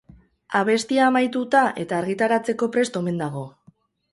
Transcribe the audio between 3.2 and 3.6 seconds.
dago.